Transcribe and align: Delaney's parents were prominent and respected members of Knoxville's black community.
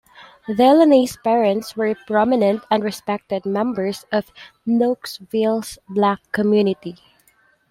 Delaney's 0.47 1.15
parents 1.23 1.75
were 1.75 1.93
prominent 2.07 2.63
and 2.71 2.83
respected 2.83 3.45
members 3.45 4.03
of 4.11 4.31
Knoxville's 4.65 5.77
black 5.89 6.19
community. 6.31 6.95